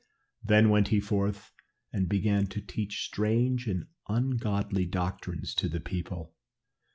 Then 0.43 0.69
went 0.71 0.87
he 0.87 0.99
forth 0.99 1.51
and 1.93 2.09
began 2.09 2.47
to 2.47 2.59
teach 2.59 3.05
strange 3.05 3.67
and 3.67 3.85
ungodly 4.09 4.87
doctrines 4.87 5.53
to 5.53 5.69
the 5.69 5.79
people. 5.79 6.33